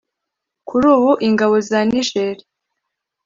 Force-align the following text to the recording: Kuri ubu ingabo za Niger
Kuri 0.67 0.85
ubu 0.95 1.11
ingabo 1.27 1.55
za 1.69 1.79
Niger 1.89 2.37